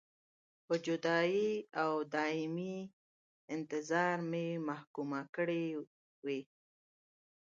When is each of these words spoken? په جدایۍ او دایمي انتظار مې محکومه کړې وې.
په 0.65 0.73
جدایۍ 0.85 1.49
او 1.81 1.91
دایمي 2.15 2.77
انتظار 3.55 4.15
مې 4.29 4.47
محکومه 4.67 5.21
کړې 5.35 5.65
وې. 6.25 6.39